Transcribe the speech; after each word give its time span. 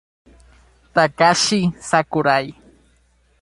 Takashi 0.93 1.61
Sakurai 1.89 2.47